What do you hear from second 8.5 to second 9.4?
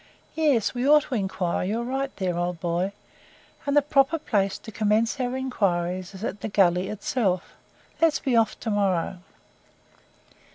tomorrow."